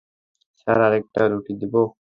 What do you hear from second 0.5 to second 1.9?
Sir, আরেকটা রুটি দিব?